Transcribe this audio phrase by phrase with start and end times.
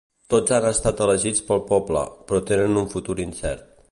[0.33, 3.71] Tots han estat elegits pel poble, però tenen un futur incert.